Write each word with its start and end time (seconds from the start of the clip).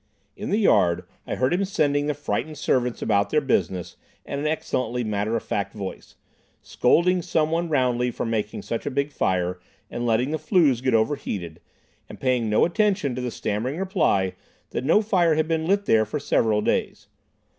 In 0.35 0.49
the 0.49 0.57
yard 0.57 1.05
I 1.27 1.35
heard 1.35 1.53
him 1.53 1.63
sending 1.63 2.07
the 2.07 2.15
frightened 2.15 2.57
servants 2.57 3.03
about 3.03 3.29
their 3.29 3.39
business 3.39 3.97
in 4.25 4.39
an 4.39 4.47
excellently 4.47 5.03
matter 5.03 5.35
of 5.35 5.43
fact 5.43 5.75
voice, 5.75 6.15
scolding 6.63 7.21
some 7.21 7.51
one 7.51 7.69
roundly 7.69 8.09
for 8.09 8.25
making 8.25 8.63
such 8.63 8.87
a 8.87 8.89
big 8.89 9.11
fire 9.11 9.59
and 9.91 10.07
letting 10.07 10.31
the 10.31 10.39
flues 10.39 10.81
get 10.81 10.95
over 10.95 11.17
heated, 11.17 11.59
and 12.09 12.19
paying 12.19 12.49
no 12.49 12.65
heed 12.65 12.95
to 12.95 13.21
the 13.21 13.29
stammering 13.29 13.77
reply 13.77 14.33
that 14.71 14.83
no 14.85 15.03
fire 15.03 15.35
had 15.35 15.47
been 15.47 15.67
lit 15.67 15.85
there 15.85 16.03
for 16.03 16.19
several 16.19 16.61
days. 16.63 17.07